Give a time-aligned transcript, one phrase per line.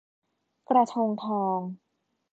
[0.69, 1.59] กระทงทอง